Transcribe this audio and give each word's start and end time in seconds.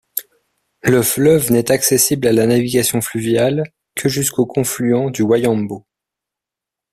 Le 0.81 1.03
fleuve 1.03 1.51
n'est 1.51 1.69
accessible 1.71 2.25
à 2.25 2.31
la 2.33 2.47
navigation 2.47 3.01
fluviale 3.01 3.61
que 3.93 4.09
jusqu'au 4.09 4.47
confluent 4.47 5.11
du 5.11 5.21
Wayambo. 5.21 5.85